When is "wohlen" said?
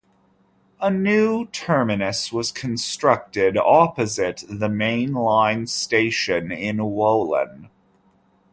6.77-7.69